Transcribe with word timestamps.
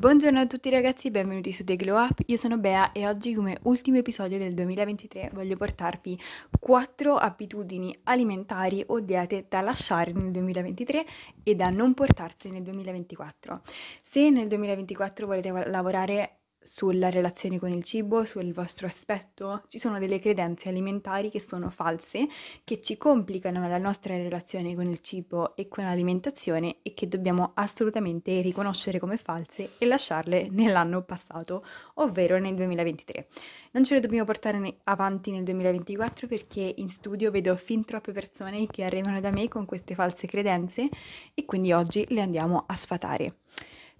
Buongiorno 0.00 0.40
a 0.40 0.46
tutti 0.46 0.70
ragazzi, 0.70 1.10
benvenuti 1.10 1.52
su 1.52 1.62
The 1.62 1.76
Glow 1.76 2.02
Up, 2.02 2.20
io 2.24 2.38
sono 2.38 2.56
Bea 2.56 2.92
e 2.92 3.06
oggi 3.06 3.34
come 3.34 3.58
ultimo 3.64 3.98
episodio 3.98 4.38
del 4.38 4.54
2023 4.54 5.28
voglio 5.34 5.56
portarvi 5.56 6.18
4 6.58 7.16
abitudini 7.16 7.94
alimentari 8.04 8.82
o 8.86 9.00
diete 9.00 9.44
da 9.46 9.60
lasciare 9.60 10.12
nel 10.12 10.30
2023 10.30 11.04
e 11.42 11.54
da 11.54 11.68
non 11.68 11.92
portarsi 11.92 12.48
nel 12.48 12.62
2024. 12.62 13.60
Se 14.00 14.30
nel 14.30 14.46
2024 14.46 15.26
volete 15.26 15.68
lavorare 15.68 16.39
sulla 16.62 17.08
relazione 17.08 17.58
con 17.58 17.70
il 17.70 17.82
cibo, 17.82 18.24
sul 18.24 18.52
vostro 18.52 18.86
aspetto. 18.86 19.62
Ci 19.66 19.78
sono 19.78 19.98
delle 19.98 20.18
credenze 20.18 20.68
alimentari 20.68 21.30
che 21.30 21.40
sono 21.40 21.70
false, 21.70 22.28
che 22.64 22.80
ci 22.80 22.96
complicano 22.96 23.66
la 23.66 23.78
nostra 23.78 24.16
relazione 24.16 24.74
con 24.74 24.86
il 24.86 25.00
cibo 25.00 25.56
e 25.56 25.68
con 25.68 25.84
l'alimentazione 25.84 26.76
e 26.82 26.92
che 26.92 27.08
dobbiamo 27.08 27.52
assolutamente 27.54 28.40
riconoscere 28.40 28.98
come 28.98 29.16
false 29.16 29.72
e 29.78 29.86
lasciarle 29.86 30.48
nell'anno 30.50 31.02
passato, 31.02 31.64
ovvero 31.94 32.38
nel 32.38 32.54
2023. 32.54 33.28
Non 33.72 33.84
ce 33.84 33.94
le 33.94 34.00
dobbiamo 34.00 34.24
portare 34.24 34.78
avanti 34.84 35.30
nel 35.30 35.44
2024 35.44 36.26
perché 36.26 36.74
in 36.76 36.90
studio 36.90 37.30
vedo 37.30 37.56
fin 37.56 37.84
troppe 37.84 38.12
persone 38.12 38.66
che 38.66 38.84
arrivano 38.84 39.20
da 39.20 39.30
me 39.30 39.48
con 39.48 39.64
queste 39.64 39.94
false 39.94 40.26
credenze 40.26 40.88
e 41.32 41.44
quindi 41.44 41.72
oggi 41.72 42.04
le 42.08 42.20
andiamo 42.20 42.64
a 42.66 42.74
sfatare. 42.74 43.36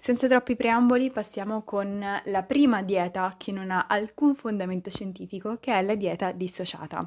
Senza 0.00 0.26
troppi 0.28 0.56
preamboli 0.56 1.10
passiamo 1.10 1.62
con 1.62 2.02
la 2.24 2.42
prima 2.44 2.82
dieta 2.82 3.34
che 3.36 3.52
non 3.52 3.70
ha 3.70 3.84
alcun 3.86 4.34
fondamento 4.34 4.88
scientifico, 4.88 5.58
che 5.60 5.74
è 5.74 5.82
la 5.82 5.94
dieta 5.94 6.32
dissociata. 6.32 7.06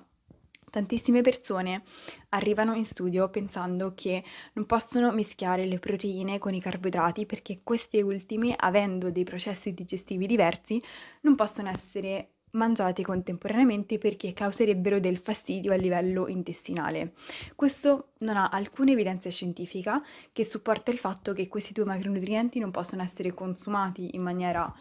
Tantissime 0.69 1.21
persone 1.21 1.81
arrivano 2.29 2.75
in 2.75 2.85
studio 2.85 3.31
pensando 3.31 3.93
che 3.95 4.23
non 4.53 4.67
possono 4.67 5.11
mischiare 5.11 5.65
le 5.65 5.79
proteine 5.79 6.37
con 6.37 6.53
i 6.53 6.61
carboidrati 6.61 7.25
perché 7.25 7.61
queste 7.63 7.99
ultime, 8.03 8.53
avendo 8.55 9.09
dei 9.09 9.23
processi 9.23 9.73
digestivi 9.73 10.27
diversi, 10.27 10.79
non 11.21 11.33
possono 11.33 11.69
essere 11.69 12.32
mangiati 12.53 13.03
contemporaneamente 13.03 13.97
perché 13.97 14.33
causerebbero 14.33 14.99
del 14.99 15.17
fastidio 15.17 15.73
a 15.73 15.75
livello 15.75 16.27
intestinale. 16.27 17.13
Questo 17.55 18.09
non 18.19 18.37
ha 18.37 18.49
alcuna 18.49 18.91
evidenza 18.91 19.29
scientifica 19.29 20.01
che 20.31 20.43
supporta 20.43 20.91
il 20.91 20.97
fatto 20.97 21.33
che 21.33 21.47
questi 21.47 21.73
due 21.73 21.85
macronutrienti 21.85 22.59
non 22.59 22.71
possono 22.71 23.01
essere 23.01 23.33
consumati 23.33 24.15
in 24.15 24.21
maniera 24.21 24.73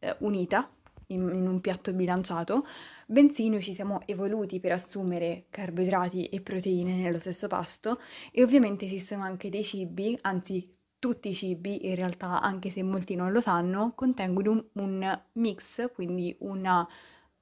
eh, 0.00 0.14
unita 0.20 0.68
in, 1.08 1.30
in, 1.34 1.46
un 1.46 1.60
piatto 1.60 1.92
bilanciato, 1.92 2.66
bensì 3.06 3.48
noi 3.48 3.62
ci 3.62 3.72
siamo 3.72 4.00
evoluti 4.06 4.60
per 4.60 4.72
assumere 4.72 5.46
carboidrati 5.50 6.26
e 6.26 6.40
proteine 6.40 6.96
nello 6.96 7.18
stesso 7.18 7.46
pasto 7.46 7.98
e 8.30 8.42
ovviamente 8.42 8.84
esistono 8.84 9.22
anche 9.22 9.48
dei 9.48 9.64
cibi, 9.64 10.18
anzi 10.22 10.76
tutti 10.98 11.30
i 11.30 11.34
cibi 11.34 11.86
in 11.88 11.94
realtà, 11.94 12.40
anche 12.40 12.70
se 12.70 12.82
molti 12.82 13.14
non 13.14 13.32
lo 13.32 13.40
sanno, 13.40 13.92
contengono 13.94 14.50
un, 14.50 14.64
un 14.72 15.20
mix, 15.32 15.90
quindi 15.92 16.36
una 16.40 16.86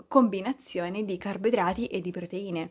combinazione 0.09 1.05
di 1.05 1.17
carboidrati 1.17 1.87
e 1.87 2.01
di 2.01 2.11
proteine. 2.11 2.71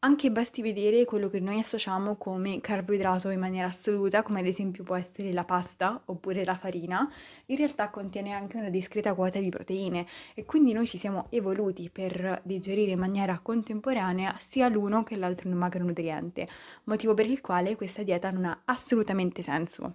Anche 0.00 0.30
basti 0.30 0.60
vedere 0.60 1.04
quello 1.06 1.28
che 1.28 1.40
noi 1.40 1.58
associamo 1.60 2.16
come 2.16 2.60
carboidrato 2.60 3.30
in 3.30 3.40
maniera 3.40 3.68
assoluta, 3.68 4.22
come 4.22 4.40
ad 4.40 4.46
esempio 4.46 4.84
può 4.84 4.96
essere 4.96 5.32
la 5.32 5.44
pasta 5.44 6.02
oppure 6.04 6.44
la 6.44 6.56
farina, 6.56 7.08
in 7.46 7.56
realtà 7.56 7.88
contiene 7.88 8.32
anche 8.32 8.58
una 8.58 8.68
discreta 8.68 9.14
quota 9.14 9.38
di 9.38 9.48
proteine 9.48 10.06
e 10.34 10.44
quindi 10.44 10.72
noi 10.72 10.86
ci 10.86 10.98
siamo 10.98 11.26
evoluti 11.30 11.88
per 11.90 12.42
digerire 12.44 12.92
in 12.92 12.98
maniera 12.98 13.38
contemporanea 13.40 14.36
sia 14.38 14.68
l'uno 14.68 15.02
che 15.02 15.16
l'altro 15.16 15.48
macronutriente, 15.50 16.48
motivo 16.84 17.14
per 17.14 17.28
il 17.28 17.40
quale 17.40 17.74
questa 17.76 18.02
dieta 18.02 18.30
non 18.30 18.44
ha 18.44 18.60
assolutamente 18.66 19.42
senso. 19.42 19.94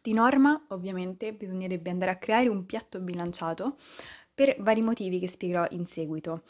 Di 0.00 0.12
norma, 0.12 0.66
ovviamente, 0.68 1.32
bisognerebbe 1.32 1.90
andare 1.90 2.10
a 2.12 2.16
creare 2.16 2.48
un 2.48 2.66
piatto 2.66 3.00
bilanciato 3.00 3.76
per 4.38 4.54
vari 4.60 4.82
motivi 4.82 5.18
che 5.18 5.26
spiegherò 5.26 5.66
in 5.70 5.84
seguito. 5.84 6.42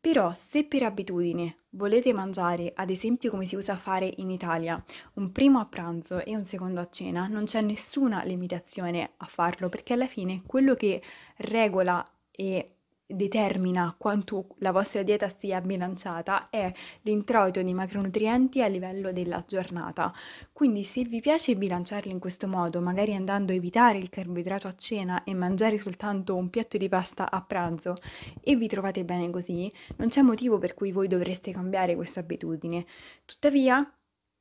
Però 0.00 0.32
se 0.36 0.62
per 0.62 0.84
abitudine 0.84 1.56
volete 1.70 2.12
mangiare, 2.12 2.70
ad 2.76 2.90
esempio 2.90 3.28
come 3.28 3.44
si 3.44 3.56
usa 3.56 3.74
fare 3.74 4.08
in 4.18 4.30
Italia, 4.30 4.80
un 5.14 5.32
primo 5.32 5.58
a 5.58 5.66
pranzo 5.66 6.22
e 6.22 6.36
un 6.36 6.44
secondo 6.44 6.78
a 6.78 6.88
cena, 6.88 7.26
non 7.26 7.42
c'è 7.42 7.60
nessuna 7.60 8.22
limitazione 8.22 9.14
a 9.16 9.26
farlo 9.26 9.68
perché 9.68 9.94
alla 9.94 10.06
fine 10.06 10.42
quello 10.46 10.76
che 10.76 11.02
regola 11.38 12.04
e 12.30 12.73
determina 13.06 13.94
quanto 13.98 14.46
la 14.58 14.72
vostra 14.72 15.02
dieta 15.02 15.28
sia 15.28 15.60
bilanciata 15.60 16.48
è 16.48 16.72
l'introito 17.02 17.62
di 17.62 17.74
macronutrienti 17.74 18.62
a 18.62 18.66
livello 18.66 19.12
della 19.12 19.44
giornata. 19.46 20.12
Quindi 20.52 20.84
se 20.84 21.04
vi 21.04 21.20
piace 21.20 21.56
bilanciarli 21.56 22.10
in 22.10 22.18
questo 22.18 22.46
modo, 22.48 22.80
magari 22.80 23.14
andando 23.14 23.52
a 23.52 23.56
evitare 23.56 23.98
il 23.98 24.08
carboidrato 24.08 24.68
a 24.68 24.74
cena 24.74 25.24
e 25.24 25.34
mangiare 25.34 25.78
soltanto 25.78 26.34
un 26.34 26.50
piatto 26.50 26.76
di 26.78 26.88
pasta 26.88 27.30
a 27.30 27.42
pranzo 27.42 27.96
e 28.40 28.56
vi 28.56 28.66
trovate 28.68 29.04
bene 29.04 29.30
così, 29.30 29.70
non 29.96 30.08
c'è 30.08 30.22
motivo 30.22 30.58
per 30.58 30.74
cui 30.74 30.92
voi 30.92 31.08
dovreste 31.08 31.52
cambiare 31.52 31.94
questa 31.94 32.20
abitudine. 32.20 32.86
Tuttavia, 33.24 33.86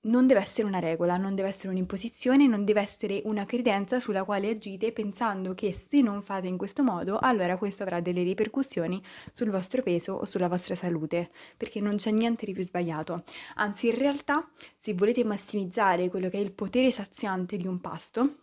non 0.06 0.28
deve 0.28 0.42
essere 0.42 0.68
una 0.68 0.80
regola, 0.80 1.18
non 1.18 1.36
deve 1.36 1.50
essere 1.50 1.70
un'imposizione, 1.70 2.48
non 2.48 2.66
deve 2.66 2.82
essere 2.82 3.22
una 3.26 3.46
credenza 3.46 4.00
sulla 4.00 4.24
quale 4.24 4.50
agite 4.50 4.92
pensando 4.92 5.54
che 5.54 5.74
se 5.74 6.02
non 6.02 6.22
fate 6.22 6.48
in 6.48 6.58
questo 6.58 6.84
modo, 6.84 7.20
allora 7.20 7.58
questo 7.58 7.84
avrà 7.84 8.00
delle 8.00 8.24
ripercussioni 8.24 9.02
sul 9.32 9.50
vostro 9.50 9.82
peso 9.82 10.14
o 10.14 10.26
sulla 10.26 10.48
vostra 10.48 10.76
salute, 10.76 11.32
perché 11.56 11.80
non 11.80 11.96
c'è 11.96 12.12
niente 12.12 12.46
di 12.46 12.54
più 12.54 12.64
sbagliato. 12.64 13.24
Anzi, 13.56 13.88
in 13.88 13.98
realtà, 13.98 14.46
se 14.76 14.94
volete 14.94 15.24
massimizzare 15.24 16.10
quello 16.10 16.30
che 16.30 16.38
è 16.38 16.42
il 16.42 16.52
potere 16.52 16.92
saziante 16.92 17.56
di 17.58 17.68
un 17.68 17.80
pasto, 17.80 18.43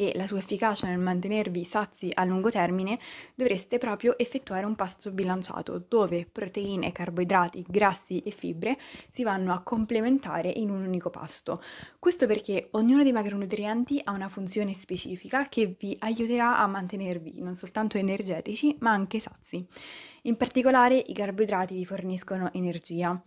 e 0.00 0.12
la 0.14 0.28
sua 0.28 0.38
efficacia 0.38 0.86
nel 0.86 1.00
mantenervi 1.00 1.64
sazi 1.64 2.08
a 2.14 2.24
lungo 2.24 2.50
termine, 2.50 3.00
dovreste 3.34 3.78
proprio 3.78 4.16
effettuare 4.16 4.64
un 4.64 4.76
pasto 4.76 5.10
bilanciato 5.10 5.84
dove 5.88 6.24
proteine, 6.30 6.92
carboidrati, 6.92 7.64
grassi 7.66 8.20
e 8.20 8.30
fibre 8.30 8.78
si 9.10 9.24
vanno 9.24 9.52
a 9.52 9.62
complementare 9.62 10.52
in 10.54 10.70
un 10.70 10.86
unico 10.86 11.10
pasto. 11.10 11.60
Questo 11.98 12.28
perché 12.28 12.68
ognuno 12.72 13.02
dei 13.02 13.10
macronutrienti 13.10 14.00
ha 14.04 14.12
una 14.12 14.28
funzione 14.28 14.72
specifica 14.72 15.48
che 15.48 15.74
vi 15.76 15.96
aiuterà 15.98 16.60
a 16.60 16.66
mantenervi 16.68 17.40
non 17.40 17.56
soltanto 17.56 17.98
energetici 17.98 18.76
ma 18.78 18.92
anche 18.92 19.18
sazi. 19.18 19.66
In 20.22 20.36
particolare 20.36 21.02
i 21.04 21.12
carboidrati 21.12 21.74
vi 21.74 21.84
forniscono 21.84 22.52
energia, 22.52 23.20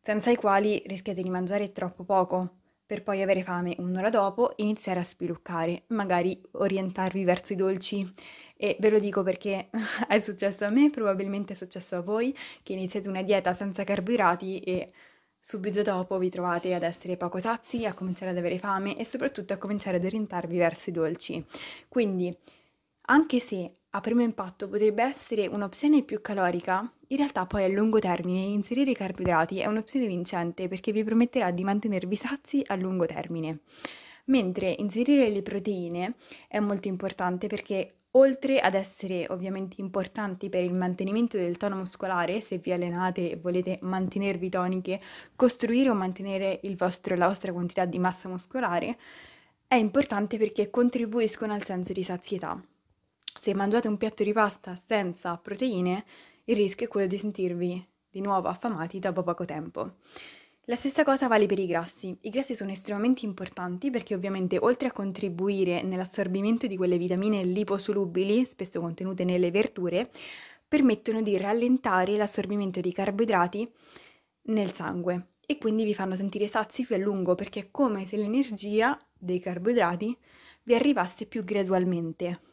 senza 0.00 0.30
i 0.30 0.36
quali 0.36 0.80
rischiate 0.86 1.20
di 1.20 1.30
mangiare 1.30 1.72
troppo 1.72 2.04
poco, 2.04 2.61
per 2.84 3.02
poi 3.02 3.22
avere 3.22 3.42
fame 3.42 3.74
un'ora 3.78 4.10
dopo, 4.10 4.52
iniziare 4.56 5.00
a 5.00 5.04
spiluccare, 5.04 5.84
magari 5.88 6.40
orientarvi 6.52 7.24
verso 7.24 7.52
i 7.52 7.56
dolci. 7.56 8.10
E 8.56 8.76
ve 8.78 8.90
lo 8.90 8.98
dico 8.98 9.22
perché 9.22 9.70
è 10.08 10.20
successo 10.20 10.64
a 10.64 10.70
me, 10.70 10.90
probabilmente 10.90 11.52
è 11.52 11.56
successo 11.56 11.96
a 11.96 12.00
voi, 12.00 12.36
che 12.62 12.72
iniziate 12.72 13.08
una 13.08 13.22
dieta 13.22 13.54
senza 13.54 13.84
carboidrati 13.84 14.60
e 14.60 14.92
subito 15.38 15.82
dopo 15.82 16.18
vi 16.18 16.30
trovate 16.30 16.72
ad 16.74 16.84
essere 16.84 17.16
poco 17.16 17.40
sazi, 17.40 17.84
a 17.84 17.94
cominciare 17.94 18.30
ad 18.30 18.36
avere 18.36 18.58
fame 18.58 18.96
e 18.96 19.04
soprattutto 19.04 19.52
a 19.52 19.56
cominciare 19.56 19.96
ad 19.96 20.04
orientarvi 20.04 20.56
verso 20.56 20.90
i 20.90 20.92
dolci. 20.92 21.44
Quindi, 21.88 22.36
anche 23.06 23.40
se 23.40 23.78
a 23.94 24.00
primo 24.00 24.22
impatto 24.22 24.68
potrebbe 24.68 25.02
essere 25.02 25.46
un'opzione 25.46 26.02
più 26.02 26.22
calorica, 26.22 26.88
in 27.08 27.16
realtà 27.18 27.44
poi 27.44 27.64
a 27.64 27.68
lungo 27.68 27.98
termine 27.98 28.40
inserire 28.40 28.92
i 28.92 28.94
carboidrati 28.94 29.58
è 29.60 29.66
un'opzione 29.66 30.06
vincente 30.06 30.66
perché 30.66 30.92
vi 30.92 31.04
permetterà 31.04 31.50
di 31.50 31.62
mantenervi 31.62 32.16
sazi 32.16 32.62
a 32.68 32.74
lungo 32.74 33.04
termine. 33.04 33.60
Mentre 34.26 34.74
inserire 34.78 35.28
le 35.28 35.42
proteine 35.42 36.14
è 36.48 36.58
molto 36.58 36.88
importante 36.88 37.48
perché 37.48 37.96
oltre 38.12 38.60
ad 38.60 38.74
essere 38.74 39.26
ovviamente 39.28 39.76
importanti 39.82 40.48
per 40.48 40.64
il 40.64 40.72
mantenimento 40.72 41.36
del 41.36 41.58
tono 41.58 41.76
muscolare, 41.76 42.40
se 42.40 42.58
vi 42.58 42.72
allenate 42.72 43.32
e 43.32 43.36
volete 43.36 43.78
mantenervi 43.82 44.48
toniche, 44.48 45.00
costruire 45.36 45.90
o 45.90 45.94
mantenere 45.94 46.60
vostro, 46.76 47.14
la 47.14 47.26
vostra 47.26 47.52
quantità 47.52 47.84
di 47.84 47.98
massa 47.98 48.28
muscolare, 48.28 48.96
è 49.66 49.74
importante 49.74 50.38
perché 50.38 50.70
contribuiscono 50.70 51.52
al 51.52 51.64
senso 51.64 51.92
di 51.92 52.02
sazietà. 52.02 52.62
Se 53.42 53.52
mangiate 53.54 53.88
un 53.88 53.96
piatto 53.96 54.22
di 54.22 54.32
pasta 54.32 54.76
senza 54.76 55.36
proteine, 55.36 56.04
il 56.44 56.54
rischio 56.54 56.86
è 56.86 56.88
quello 56.88 57.08
di 57.08 57.18
sentirvi 57.18 57.88
di 58.08 58.20
nuovo 58.20 58.46
affamati 58.46 59.00
dopo 59.00 59.24
poco 59.24 59.44
tempo. 59.44 59.96
La 60.66 60.76
stessa 60.76 61.02
cosa 61.02 61.26
vale 61.26 61.46
per 61.46 61.58
i 61.58 61.66
grassi. 61.66 62.16
I 62.20 62.30
grassi 62.30 62.54
sono 62.54 62.70
estremamente 62.70 63.26
importanti 63.26 63.90
perché 63.90 64.14
ovviamente 64.14 64.58
oltre 64.60 64.86
a 64.86 64.92
contribuire 64.92 65.82
nell'assorbimento 65.82 66.68
di 66.68 66.76
quelle 66.76 66.96
vitamine 66.96 67.42
liposolubili, 67.42 68.44
spesso 68.44 68.78
contenute 68.78 69.24
nelle 69.24 69.50
verdure, 69.50 70.08
permettono 70.68 71.20
di 71.20 71.36
rallentare 71.36 72.16
l'assorbimento 72.16 72.78
di 72.78 72.92
carboidrati 72.92 73.68
nel 74.42 74.70
sangue 74.72 75.30
e 75.44 75.58
quindi 75.58 75.82
vi 75.82 75.94
fanno 75.94 76.14
sentire 76.14 76.46
sazi 76.46 76.86
più 76.86 76.94
a 76.94 76.98
lungo 76.98 77.34
perché 77.34 77.58
è 77.58 77.68
come 77.72 78.06
se 78.06 78.16
l'energia 78.16 78.96
dei 79.18 79.40
carboidrati 79.40 80.16
vi 80.62 80.74
arrivasse 80.76 81.26
più 81.26 81.42
gradualmente. 81.42 82.51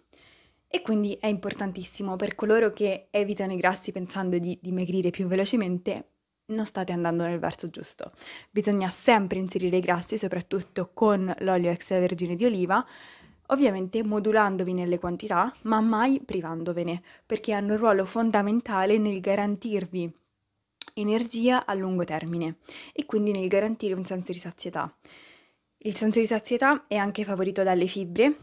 E 0.72 0.82
quindi 0.84 1.18
è 1.20 1.26
importantissimo 1.26 2.16
per 2.16 2.36
coloro 2.36 2.70
che 2.70 3.08
evitano 3.10 3.54
i 3.54 3.58
grassi 3.58 3.92
pensando 3.92 4.38
di 4.38 4.58
dimagrire 4.62 5.10
più 5.10 5.26
velocemente, 5.26 6.10
non 6.50 6.66
state 6.66 6.92
andando 6.92 7.24
nel 7.24 7.40
verso 7.40 7.70
giusto. 7.70 8.12
Bisogna 8.52 8.90
sempre 8.90 9.40
inserire 9.40 9.78
i 9.78 9.82
grassi, 9.82 10.18
soprattutto 10.18 10.92
con 10.94 11.34
l'olio 11.40 11.72
extravergine 11.72 12.36
di 12.36 12.46
oliva, 12.46 12.86
ovviamente 13.48 14.04
modulandovi 14.04 14.74
nelle 14.74 15.00
quantità, 15.00 15.52
ma 15.64 15.82
mai 15.82 16.22
privandovene, 16.24 17.02
perché 17.26 17.52
hanno 17.54 17.74
un 17.74 17.80
ruolo 17.80 18.06
fondamentale 18.06 19.00
nel 19.00 19.20
garantirvi 19.20 20.14
energia 20.94 21.66
a 21.66 21.74
lungo 21.74 22.04
termine 22.04 22.58
e 22.94 23.06
quindi 23.06 23.32
nel 23.32 23.48
garantire 23.48 23.94
un 23.94 24.06
senso 24.06 24.32
di 24.32 24.38
sazietà. 24.38 24.94
Il 25.78 25.96
senso 25.96 26.20
di 26.20 26.26
sazietà 26.26 26.86
è 26.88 26.96
anche 26.96 27.24
favorito 27.24 27.64
dalle 27.64 27.88
fibre, 27.88 28.36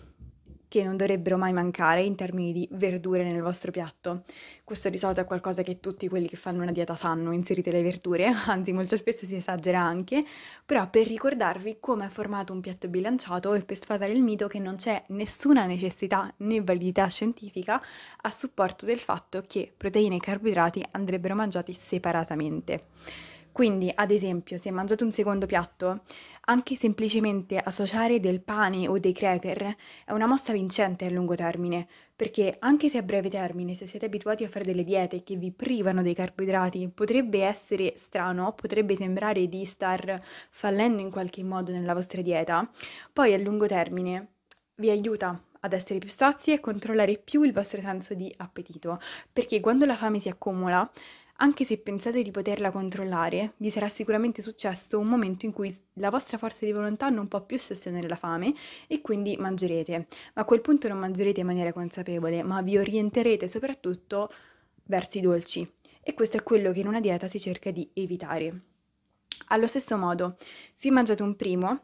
che 0.69 0.83
non 0.83 0.97
dovrebbero 0.97 1.37
mai 1.37 1.53
mancare 1.53 2.03
in 2.03 2.15
termini 2.15 2.53
di 2.53 2.69
verdure 2.73 3.25
nel 3.25 3.43
vostro 3.43 3.71
piatto. 3.71 4.25
Questo 4.65 4.89
di 4.91 4.99
solito 4.99 5.21
è 5.21 5.25
qualcosa 5.25 5.63
che 5.63 5.81
tutti 5.81 6.09
quelli 6.09 6.29
che 6.29 6.37
fanno 6.37 6.63
una 6.63 6.73
dieta 6.73 6.97
sanno, 6.97 7.33
inserite 7.33 7.71
le 7.71 7.83
verdure, 7.83 8.27
anzi 8.47 8.73
molto 8.73 8.97
spesso 8.97 9.27
si 9.27 9.37
esagera 9.37 9.81
anche, 9.81 10.25
però 10.65 10.89
per 10.91 11.07
ricordarvi 11.07 11.79
come 11.81 12.07
è 12.07 12.09
formato 12.09 12.53
un 12.53 12.61
piatto 12.61 12.89
bilanciato 12.89 13.55
e 13.55 13.63
per 13.63 13.77
sfatare 13.77 14.13
il 14.13 14.23
mito 14.23 14.49
che 14.49 14.59
non 14.59 14.77
c'è 14.77 15.03
nessuna 15.09 15.67
necessità 15.67 16.33
né 16.39 16.61
validità 16.63 17.07
scientifica 17.07 17.81
a 18.23 18.31
supporto 18.31 18.87
del 18.87 18.99
fatto 18.99 19.45
che 19.47 19.73
proteine 19.77 20.17
e 20.17 20.21
carboidrati 20.21 20.85
andrebbero 20.93 21.35
mangiati 21.35 21.73
separatamente. 21.73 22.85
Quindi, 23.57 23.91
ad 23.95 24.11
esempio, 24.11 24.59
se 24.59 24.71
mangiate 24.71 25.03
un 25.03 25.13
secondo 25.13 25.47
piatto, 25.47 26.03
anche 26.43 26.77
semplicemente 26.77 27.57
associare 27.57 28.21
del 28.21 28.43
pane 28.43 28.87
o 28.87 28.99
dei 28.99 29.15
cracker 29.15 29.75
è 30.05 30.13
una 30.13 30.27
mossa 30.27 30.53
vincente 30.53 31.07
a 31.07 31.09
lungo 31.09 31.35
termine, 31.35 31.89
perché 32.15 32.57
anche 32.59 32.91
se 32.91 32.99
a 32.99 33.03
breve 33.03 33.31
termine, 33.31 33.75
se 33.75 33.87
siete 33.87 34.05
abituati 34.05 34.45
a 34.45 34.49
fare 34.49 34.67
delle 34.67 34.85
diete 34.85 35.23
che 35.23 35.37
vi 35.37 35.53
privano 35.53 36.03
dei 36.03 36.13
carboidrati, 36.13 36.91
potrebbe 36.93 37.45
essere 37.45 37.95
strano, 37.97 38.53
potrebbe 38.53 38.95
sembrare 38.95 39.49
di 39.49 39.65
star 39.65 40.21
fallendo 40.51 41.01
in 41.01 41.11
qualche 41.11 41.43
modo 41.43 41.73
nella 41.73 41.95
vostra 41.95 42.21
dieta, 42.21 42.71
poi 43.11 43.33
a 43.33 43.39
lungo 43.39 43.65
termine 43.65 44.33
vi 44.75 44.91
aiuta 44.91 45.43
ad 45.61 45.73
essere 45.73 45.99
più 45.99 46.11
sazi 46.11 46.53
e 46.53 46.61
controllare 46.61 47.17
più 47.17 47.43
il 47.43 47.55
vostro 47.55 47.81
senso 47.81 48.13
di 48.13 48.31
appetito, 48.37 49.01
perché 49.33 49.61
quando 49.61 49.87
la 49.87 49.97
fame 49.97 50.21
si 50.21 50.29
accumula 50.29 50.89
anche 51.39 51.65
se 51.65 51.79
pensate 51.79 52.23
di 52.23 52.31
poterla 52.31 52.71
controllare, 52.71 53.53
vi 53.59 53.71
sarà 53.71 53.89
sicuramente 53.89 54.41
successo 54.41 54.99
un 54.99 55.07
momento 55.07 55.45
in 55.45 55.53
cui 55.53 55.75
la 55.95 56.11
vostra 56.11 56.39
forza 56.39 56.65
di 56.65 56.73
volontà 56.73 57.09
non 57.11 57.29
può 57.29 57.45
più 57.45 57.59
sostenere 57.59 58.09
la 58.09 58.17
fame 58.17 58.55
e 58.87 59.01
quindi 59.01 59.37
mangerete. 59.37 60.07
Ma 60.35 60.43
a 60.43 60.45
quel 60.45 60.63
punto 60.63 60.89
non 60.89 60.99
mangerete 60.99 61.41
in 61.41 61.47
maniera 61.47 61.73
consapevole, 61.73 62.43
ma 62.43 62.63
vi 62.63 62.79
orienterete 62.79 63.49
soprattutto 63.49 64.33
verso 64.85 65.19
i 65.19 65.21
dolci. 65.21 65.71
E 66.01 66.15
questo 66.15 66.39
è 66.39 66.43
quello 66.43 66.73
che 66.73 66.81
in 66.81 66.87
una 66.87 67.01
dieta 67.01 67.29
si 67.29 67.41
cerca 67.41 67.71
di 67.71 67.89
evitare. 67.93 68.61
Allo 69.49 69.67
stesso 69.67 69.97
modo, 69.97 70.37
se 70.75 70.91
mangiate 70.91 71.23
un 71.23 71.37
primo, 71.37 71.81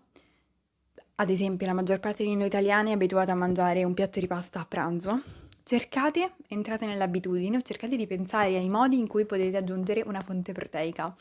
ad 1.17 1.29
esempio 1.29 1.67
la 1.67 1.75
maggior 1.75 2.01
parte 2.01 2.25
di 2.25 2.35
noi 2.35 2.47
italiani 2.47 2.91
è 2.91 2.95
abituata 2.95 3.33
a 3.33 3.37
mangiare 3.37 3.85
un 3.85 3.93
piatto 3.93 4.19
di 4.19 4.27
pasta 4.27 4.61
a 4.61 4.65
pranzo, 4.65 5.42
cercate, 5.63 6.35
entrate 6.49 6.87
nell'abitudine, 6.87 7.63
cercate 7.63 7.97
di 7.97 8.07
pensare 8.07 8.57
ai 8.57 8.69
modi 8.69 8.99
in 8.99 9.07
cui 9.07 9.25
potete 9.27 9.57
aggiungere 9.57 10.03
una 10.07 10.21
fonte 10.21 10.53
proteica. 10.53 11.15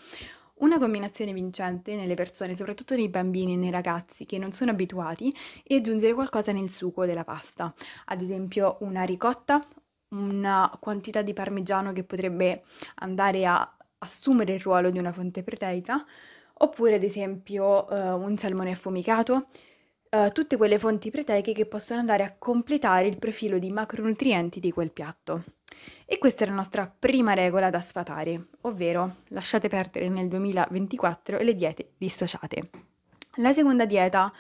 Una 0.55 0.77
combinazione 0.77 1.33
vincente 1.33 1.95
nelle 1.95 2.13
persone, 2.13 2.55
soprattutto 2.55 2.95
nei 2.95 3.09
bambini 3.09 3.53
e 3.53 3.55
nei 3.55 3.71
ragazzi 3.71 4.25
che 4.25 4.37
non 4.37 4.51
sono 4.51 4.71
abituati, 4.71 5.35
è 5.63 5.75
aggiungere 5.75 6.13
qualcosa 6.13 6.51
nel 6.51 6.69
sugo 6.69 7.05
della 7.05 7.23
pasta. 7.23 7.73
Ad 8.05 8.21
esempio 8.21 8.77
una 8.81 9.03
ricotta, 9.03 9.59
una 10.09 10.71
quantità 10.79 11.23
di 11.23 11.33
parmigiano 11.33 11.93
che 11.93 12.03
potrebbe 12.03 12.63
andare 12.95 13.45
a 13.45 13.75
assumere 13.99 14.53
il 14.53 14.59
ruolo 14.59 14.91
di 14.91 14.99
una 14.99 15.11
fonte 15.11 15.41
proteica, 15.41 16.05
oppure 16.53 16.95
ad 16.95 17.03
esempio 17.03 17.87
uh, 17.89 18.21
un 18.21 18.37
salmone 18.37 18.71
affumicato, 18.71 19.45
uh, 20.11 20.29
tutte 20.31 20.57
quelle 20.57 20.77
fonti 20.77 21.09
proteiche 21.09 21.53
che 21.53 21.65
possono 21.65 21.99
andare 21.99 22.23
a 22.23 22.35
completare 22.37 23.07
il 23.07 23.17
profilo 23.17 23.57
di 23.59 23.71
macronutrienti 23.71 24.59
di 24.59 24.71
quel 24.71 24.91
piatto. 24.91 25.43
E 26.05 26.17
questa 26.17 26.43
è 26.43 26.47
la 26.47 26.53
nostra 26.53 26.93
prima 26.97 27.33
regola 27.33 27.69
da 27.69 27.81
sfatare, 27.81 28.47
ovvero 28.61 29.15
lasciate 29.29 29.69
perdere 29.69 30.09
nel 30.09 30.27
2024 30.27 31.39
le 31.39 31.55
diete 31.55 31.91
dissociate. 31.97 32.69
La 33.35 33.53
seconda 33.53 33.85
dieta 33.85 34.31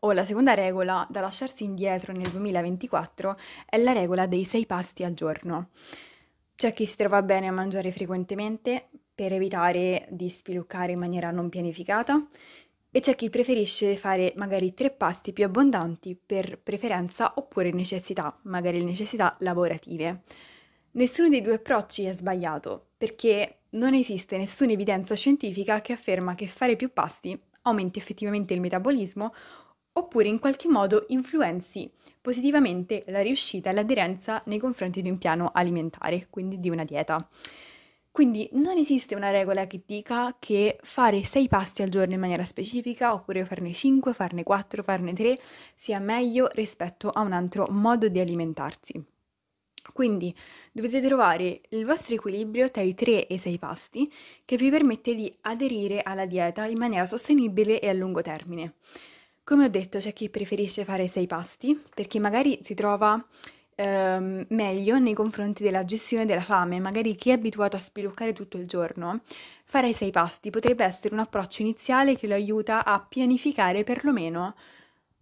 o 0.00 0.12
la 0.12 0.24
seconda 0.24 0.54
regola 0.54 1.06
da 1.08 1.20
lasciarsi 1.20 1.64
indietro 1.64 2.12
nel 2.12 2.28
2024 2.30 3.36
è 3.66 3.76
la 3.78 3.92
regola 3.92 4.26
dei 4.26 4.44
sei 4.44 4.66
pasti 4.66 5.04
al 5.04 5.14
giorno. 5.14 5.68
C'è 6.56 6.72
chi 6.72 6.84
si 6.84 6.96
trova 6.96 7.22
bene 7.22 7.46
a 7.46 7.52
mangiare 7.52 7.90
frequentemente 7.90 8.88
per 9.14 9.32
evitare 9.32 10.06
di 10.10 10.28
spiluccare 10.28 10.92
in 10.92 10.98
maniera 10.98 11.30
non 11.30 11.48
pianificata 11.48 12.26
e 12.90 13.00
c'è 13.00 13.14
chi 13.14 13.28
preferisce 13.28 13.96
fare 13.96 14.32
magari 14.36 14.74
tre 14.74 14.90
pasti 14.90 15.32
più 15.32 15.44
abbondanti 15.44 16.18
per 16.24 16.58
preferenza 16.60 17.34
oppure 17.36 17.70
necessità, 17.70 18.36
magari 18.42 18.82
necessità 18.82 19.36
lavorative. 19.40 20.22
Nessuno 20.92 21.28
dei 21.28 21.40
due 21.40 21.54
approcci 21.54 22.04
è 22.04 22.12
sbagliato, 22.12 22.88
perché 22.96 23.60
non 23.70 23.94
esiste 23.94 24.36
nessuna 24.36 24.72
evidenza 24.72 25.14
scientifica 25.14 25.80
che 25.80 25.92
afferma 25.92 26.34
che 26.34 26.48
fare 26.48 26.74
più 26.74 26.92
pasti 26.92 27.38
aumenti 27.62 27.98
effettivamente 27.98 28.54
il 28.54 28.60
metabolismo 28.60 29.32
oppure 29.92 30.28
in 30.28 30.38
qualche 30.38 30.68
modo 30.68 31.04
influenzi 31.08 31.90
positivamente 32.20 33.04
la 33.08 33.20
riuscita 33.20 33.70
e 33.70 33.72
l'aderenza 33.72 34.42
nei 34.46 34.58
confronti 34.58 35.02
di 35.02 35.10
un 35.10 35.18
piano 35.18 35.50
alimentare, 35.52 36.26
quindi 36.30 36.58
di 36.58 36.70
una 36.70 36.84
dieta. 36.84 37.28
Quindi 38.12 38.48
non 38.52 38.76
esiste 38.76 39.14
una 39.14 39.30
regola 39.30 39.66
che 39.66 39.82
dica 39.86 40.36
che 40.38 40.78
fare 40.82 41.24
sei 41.24 41.46
pasti 41.46 41.82
al 41.82 41.90
giorno 41.90 42.14
in 42.14 42.20
maniera 42.20 42.44
specifica, 42.44 43.14
oppure 43.14 43.44
farne 43.44 43.72
5, 43.72 44.12
farne 44.12 44.42
4, 44.42 44.82
farne 44.82 45.12
3, 45.12 45.38
sia 45.74 46.00
meglio 46.00 46.48
rispetto 46.52 47.10
a 47.10 47.20
un 47.20 47.32
altro 47.32 47.68
modo 47.70 48.08
di 48.08 48.18
alimentarsi. 48.18 49.02
Quindi 49.92 50.34
dovete 50.72 51.00
trovare 51.00 51.60
il 51.70 51.84
vostro 51.84 52.14
equilibrio 52.14 52.70
tra 52.70 52.82
i 52.82 52.94
3 52.94 53.26
e 53.26 53.34
i 53.34 53.38
6 53.38 53.58
pasti 53.58 54.12
che 54.44 54.56
vi 54.56 54.70
permette 54.70 55.14
di 55.14 55.32
aderire 55.42 56.02
alla 56.02 56.26
dieta 56.26 56.66
in 56.66 56.78
maniera 56.78 57.06
sostenibile 57.06 57.80
e 57.80 57.88
a 57.88 57.92
lungo 57.92 58.22
termine. 58.22 58.74
Come 59.42 59.64
ho 59.64 59.68
detto, 59.68 59.98
c'è 59.98 60.12
chi 60.12 60.28
preferisce 60.28 60.84
fare 60.84 61.08
6 61.08 61.26
pasti 61.26 61.80
perché 61.94 62.18
magari 62.18 62.58
si 62.62 62.74
trova 62.74 63.24
ehm, 63.80 64.44
meglio 64.50 64.98
nei 64.98 65.14
confronti 65.14 65.62
della 65.62 65.84
gestione 65.84 66.26
della 66.26 66.40
fame. 66.40 66.78
Magari 66.80 67.14
chi 67.16 67.30
è 67.30 67.32
abituato 67.34 67.76
a 67.76 67.80
spiluccare 67.80 68.32
tutto 68.32 68.56
il 68.58 68.66
giorno, 68.66 69.20
fare 69.64 69.92
sei 69.92 70.10
pasti 70.10 70.50
potrebbe 70.50 70.84
essere 70.84 71.14
un 71.14 71.20
approccio 71.20 71.62
iniziale 71.62 72.16
che 72.16 72.26
lo 72.26 72.34
aiuta 72.34 72.84
a 72.84 73.00
pianificare 73.00 73.84
perlomeno 73.84 74.54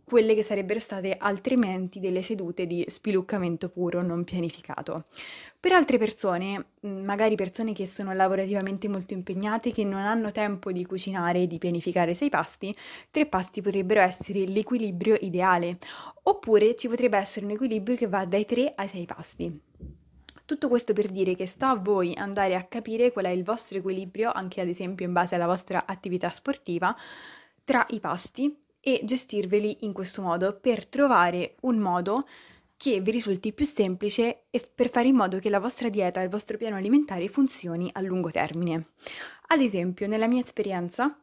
quelle 0.08 0.34
che 0.34 0.42
sarebbero 0.42 0.80
state 0.80 1.16
altrimenti 1.16 2.00
delle 2.00 2.22
sedute 2.22 2.66
di 2.66 2.84
spiluccamento 2.88 3.68
puro 3.68 4.02
non 4.02 4.24
pianificato. 4.24 5.04
Per 5.60 5.70
altre 5.72 5.98
persone, 5.98 6.66
mm, 6.84 7.04
magari 7.04 7.36
persone 7.36 7.72
che 7.72 7.86
sono 7.86 8.12
lavorativamente 8.12 8.88
molto 8.88 9.14
impegnate, 9.14 9.70
che 9.70 9.84
non 9.84 10.04
hanno 10.04 10.32
tempo 10.32 10.72
di 10.72 10.84
cucinare 10.84 11.42
e 11.42 11.46
di 11.46 11.58
pianificare 11.58 12.14
sei 12.14 12.30
pasti, 12.30 12.74
tre 13.10 13.26
pasti 13.26 13.60
potrebbero 13.60 14.00
essere 14.00 14.44
l'equilibrio 14.46 15.16
ideale, 15.20 15.78
oppure 16.24 16.74
ci 16.74 16.88
potrebbe 16.88 17.18
essere 17.18 17.46
un 17.46 17.52
equilibrio 17.52 17.96
che 17.96 18.08
va 18.08 18.24
dai 18.24 18.44
tre 18.44 18.72
ai 18.74 18.88
sei 18.88 19.04
pasti. 19.04 19.60
Tutto 20.44 20.68
questo 20.68 20.94
per 20.94 21.10
dire 21.10 21.34
che 21.34 21.46
sta 21.46 21.68
a 21.68 21.76
voi 21.76 22.14
andare 22.16 22.54
a 22.54 22.62
capire 22.62 23.12
qual 23.12 23.26
è 23.26 23.30
il 23.30 23.44
vostro 23.44 23.76
equilibrio, 23.76 24.32
anche 24.32 24.62
ad 24.62 24.68
esempio 24.68 25.04
in 25.04 25.12
base 25.12 25.34
alla 25.34 25.46
vostra 25.46 25.84
attività 25.86 26.30
sportiva, 26.30 26.96
tra 27.64 27.84
i 27.90 28.00
pasti 28.00 28.56
e 28.88 29.00
gestirveli 29.04 29.78
in 29.80 29.92
questo 29.92 30.22
modo 30.22 30.58
per 30.58 30.86
trovare 30.86 31.56
un 31.62 31.76
modo 31.76 32.26
che 32.74 33.00
vi 33.00 33.10
risulti 33.10 33.52
più 33.52 33.66
semplice 33.66 34.44
e 34.50 34.66
per 34.74 34.88
fare 34.88 35.08
in 35.08 35.16
modo 35.16 35.38
che 35.38 35.50
la 35.50 35.60
vostra 35.60 35.90
dieta 35.90 36.22
il 36.22 36.30
vostro 36.30 36.56
piano 36.56 36.76
alimentare 36.76 37.28
funzioni 37.28 37.90
a 37.92 38.00
lungo 38.00 38.30
termine. 38.30 38.92
Ad 39.48 39.60
esempio, 39.60 40.06
nella 40.06 40.26
mia 40.26 40.42
esperienza, 40.42 41.14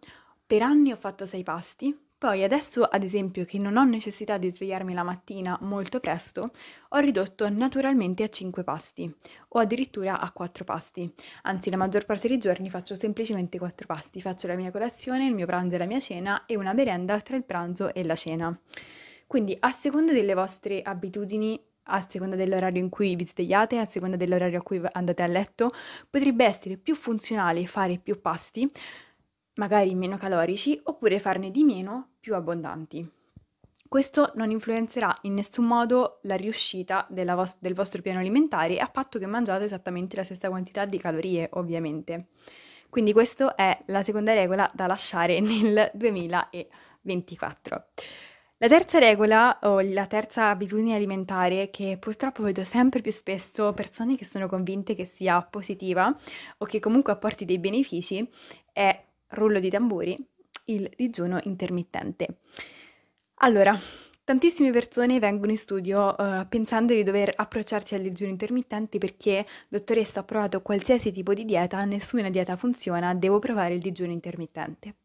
per 0.46 0.62
anni 0.62 0.92
ho 0.92 0.96
fatto 0.96 1.26
sei 1.26 1.42
pasti, 1.42 1.98
poi 2.18 2.44
adesso, 2.44 2.84
ad 2.84 3.04
esempio, 3.04 3.44
che 3.44 3.60
non 3.60 3.76
ho 3.76 3.84
necessità 3.84 4.38
di 4.38 4.50
svegliarmi 4.50 4.94
la 4.94 5.04
mattina 5.04 5.58
molto 5.62 6.00
presto, 6.00 6.50
ho 6.90 6.98
ridotto 6.98 7.50
naturalmente 7.50 8.24
a 8.24 8.30
5 8.30 8.64
pasti 8.64 9.14
o 9.50 9.60
addirittura 9.60 10.20
a 10.20 10.32
4 10.32 10.64
pasti. 10.64 11.14
Anzi, 11.44 11.70
la 11.70 11.78
maggior 11.78 12.06
parte 12.06 12.28
dei 12.28 12.38
giorni 12.38 12.70
faccio 12.70 12.98
semplicemente 12.98 13.58
4 13.58 13.86
pasti. 13.86 14.22
Faccio 14.22 14.48
la 14.48 14.56
mia 14.56 14.72
colazione, 14.72 15.28
il 15.28 15.34
mio 15.34 15.46
pranzo 15.46 15.76
e 15.76 15.78
la 15.78 15.86
mia 15.86 16.00
cena 16.00 16.46
e 16.46 16.56
una 16.56 16.74
merenda 16.74 17.20
tra 17.20 17.36
il 17.36 17.44
pranzo 17.44 17.94
e 17.94 18.04
la 18.06 18.16
cena. 18.16 18.58
Quindi, 19.28 19.56
a 19.60 19.72
seconda 19.72 20.14
delle 20.14 20.34
vostre 20.34 20.82
abitudini 20.82 21.60
a 21.88 22.02
seconda 22.02 22.36
dell'orario 22.36 22.82
in 22.82 22.90
cui 22.90 23.16
vi 23.16 23.26
svegliate, 23.26 23.78
a 23.78 23.86
seconda 23.86 24.16
dell'orario 24.16 24.60
a 24.60 24.64
cui 24.64 24.82
andate 24.94 25.22
a 25.22 25.28
letto, 25.28 25.70
potrebbe 26.10 26.46
essere 26.46 26.78
più 26.78 26.96
funzionale 26.96 27.68
fare 27.68 28.00
più 28.00 28.20
pasti, 28.22 28.68
magari 29.56 29.94
meno 29.96 30.18
calorici, 30.18 30.80
oppure 30.84 31.20
farne 31.20 31.52
di 31.52 31.64
meno 31.64 32.16
più 32.20 32.36
abbondanti. 32.36 33.10
Questo 33.88 34.32
non 34.36 34.52
influenzerà 34.52 35.16
in 35.22 35.36
nessun 35.36 35.66
modo 35.66 36.20
la 36.24 36.36
riuscita 36.36 37.08
vos- 37.10 37.58
del 37.60 37.74
vostro 37.74 38.02
piano 38.02 38.20
alimentare 38.20 38.80
a 38.80 38.88
patto 38.88 39.20
che 39.20 39.26
mangiate 39.26 39.64
esattamente 39.64 40.16
la 40.16 40.24
stessa 40.24 40.50
quantità 40.50 40.86
di 40.86 40.98
calorie, 40.98 41.50
ovviamente. 41.54 42.30
Quindi 42.90 43.14
questa 43.14 43.56
è 43.56 43.84
la 43.88 44.04
seconda 44.04 44.34
regola 44.34 44.70
da 44.74 44.88
lasciare 44.88 45.40
nel 45.42 45.92
2024. 45.94 47.86
La 48.58 48.70
terza 48.70 49.00
regola 49.00 49.60
o 49.64 49.82
la 49.82 50.08
terza 50.08 50.50
abitudine 50.50 50.96
alimentare 50.96 51.70
che 51.70 51.98
purtroppo 52.00 52.42
vedo 52.42 52.64
sempre 52.64 53.02
più 53.02 53.12
spesso 53.12 53.74
persone 53.74 54.16
che 54.16 54.24
sono 54.24 54.48
convinte 54.48 54.96
che 54.96 55.06
sia 55.06 55.42
positiva 55.42 56.16
o 56.60 56.66
che 56.66 56.80
comunque 56.80 57.12
apporti 57.12 57.44
dei 57.44 57.60
benefici 57.60 58.28
è, 58.72 59.06
rullo 59.30 59.60
di 59.60 59.70
tamburi, 59.70 60.18
il 60.66 60.90
digiuno 60.96 61.40
intermittente. 61.44 62.40
Allora, 63.40 63.78
tantissime 64.24 64.72
persone 64.72 65.20
vengono 65.20 65.52
in 65.52 65.58
studio 65.58 66.16
uh, 66.18 66.48
pensando 66.48 66.94
di 66.94 67.04
dover 67.04 67.32
approcciarsi 67.36 67.96
al 67.96 68.02
digiuno 68.02 68.32
intermittente 68.32 68.98
perché, 68.98 69.46
dottoressa, 69.68 70.22
ho 70.22 70.24
provato 70.24 70.62
qualsiasi 70.62 71.12
tipo 71.12 71.34
di 71.34 71.46
dieta, 71.46 71.84
nessuna 71.86 72.30
dieta 72.30 72.56
funziona, 72.56 73.14
devo 73.14 73.40
provare 73.40 73.76
il 73.76 73.80
digiuno 73.80 74.12
intermittente. 74.12 74.96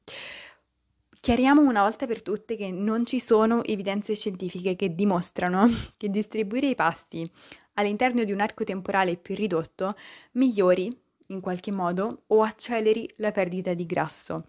Chiariamo 1.21 1.61
una 1.61 1.83
volta 1.83 2.07
per 2.07 2.23
tutte 2.23 2.57
che 2.57 2.71
non 2.71 3.05
ci 3.05 3.21
sono 3.21 3.63
evidenze 3.65 4.15
scientifiche 4.15 4.75
che 4.75 4.95
dimostrano 4.95 5.67
che 5.99 6.09
distribuire 6.09 6.69
i 6.69 6.75
pasti 6.75 7.31
all'interno 7.75 8.25
di 8.25 8.33
un 8.33 8.41
arco 8.41 8.65
temporale 8.65 9.17
più 9.17 9.35
ridotto 9.35 9.95
migliori 10.33 10.91
in 11.31 11.41
qualche 11.41 11.73
modo 11.73 12.25
o 12.29 12.43
acceleri 12.43 13.09
la 13.17 13.33
perdita 13.33 13.75
di 13.75 13.87
grasso. 13.87 14.45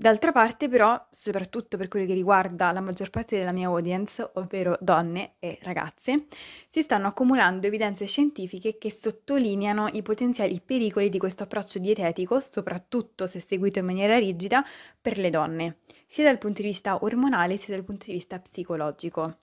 D'altra 0.00 0.30
parte 0.30 0.68
però, 0.68 1.08
soprattutto 1.10 1.76
per 1.76 1.88
quello 1.88 2.06
che 2.06 2.14
riguarda 2.14 2.70
la 2.70 2.80
maggior 2.80 3.10
parte 3.10 3.36
della 3.36 3.50
mia 3.50 3.66
audience, 3.66 4.30
ovvero 4.34 4.78
donne 4.80 5.32
e 5.40 5.58
ragazze, 5.62 6.26
si 6.68 6.82
stanno 6.82 7.08
accumulando 7.08 7.66
evidenze 7.66 8.06
scientifiche 8.06 8.78
che 8.78 8.92
sottolineano 8.92 9.88
i 9.94 10.02
potenziali 10.02 10.60
pericoli 10.64 11.08
di 11.08 11.18
questo 11.18 11.42
approccio 11.42 11.80
dietetico, 11.80 12.38
soprattutto 12.38 13.26
se 13.26 13.40
seguito 13.40 13.80
in 13.80 13.86
maniera 13.86 14.16
rigida, 14.18 14.64
per 15.00 15.18
le 15.18 15.30
donne, 15.30 15.78
sia 16.06 16.22
dal 16.22 16.38
punto 16.38 16.62
di 16.62 16.68
vista 16.68 17.02
ormonale 17.02 17.56
sia 17.56 17.74
dal 17.74 17.84
punto 17.84 18.04
di 18.06 18.12
vista 18.12 18.38
psicologico. 18.38 19.38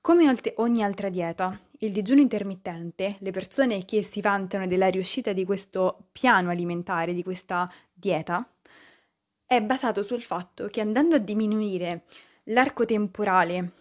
Come 0.00 0.32
ogni 0.58 0.84
altra 0.84 1.08
dieta, 1.08 1.60
il 1.82 1.92
digiuno 1.92 2.20
intermittente, 2.20 3.16
le 3.20 3.30
persone 3.30 3.84
che 3.84 4.02
si 4.02 4.20
vantano 4.20 4.66
della 4.66 4.88
riuscita 4.88 5.32
di 5.32 5.44
questo 5.44 6.08
piano 6.12 6.50
alimentare, 6.50 7.14
di 7.14 7.22
questa 7.22 7.70
dieta, 7.92 8.46
è 9.46 9.62
basato 9.62 10.02
sul 10.02 10.22
fatto 10.22 10.66
che 10.66 10.80
andando 10.80 11.16
a 11.16 11.18
diminuire 11.18 12.04
l'arco 12.44 12.84
temporale 12.84 13.72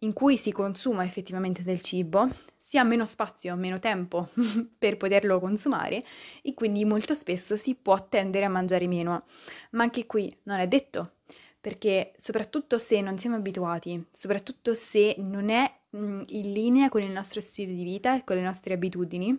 in 0.00 0.12
cui 0.12 0.36
si 0.36 0.50
consuma 0.50 1.04
effettivamente 1.04 1.62
del 1.62 1.80
cibo, 1.80 2.28
si 2.58 2.78
ha 2.78 2.84
meno 2.84 3.04
spazio, 3.04 3.54
meno 3.54 3.78
tempo 3.78 4.28
per 4.78 4.96
poterlo 4.96 5.38
consumare 5.38 6.04
e 6.42 6.54
quindi 6.54 6.84
molto 6.84 7.14
spesso 7.14 7.56
si 7.56 7.76
può 7.76 8.08
tendere 8.08 8.44
a 8.44 8.48
mangiare 8.48 8.88
meno. 8.88 9.24
Ma 9.70 9.84
anche 9.84 10.06
qui 10.06 10.34
non 10.44 10.58
è 10.58 10.66
detto, 10.66 11.14
perché 11.60 12.12
soprattutto 12.16 12.78
se 12.78 13.00
non 13.00 13.18
siamo 13.18 13.36
abituati, 13.36 14.04
soprattutto 14.12 14.74
se 14.74 15.14
non 15.18 15.48
è 15.50 15.79
in 15.92 16.52
linea 16.52 16.88
con 16.88 17.02
il 17.02 17.10
nostro 17.10 17.40
stile 17.40 17.74
di 17.74 17.84
vita 17.84 18.16
e 18.16 18.24
con 18.24 18.36
le 18.36 18.42
nostre 18.42 18.74
abitudini, 18.74 19.38